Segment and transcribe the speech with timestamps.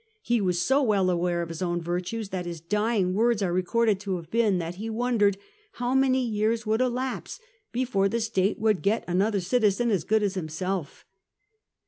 [0.01, 3.53] ^, He was so well aware of his own virtues that his dying words are
[3.53, 5.37] recorded to have been that he wondered
[5.73, 7.39] how many years would elapse
[7.71, 11.05] before the state would get another citizen as good as himself.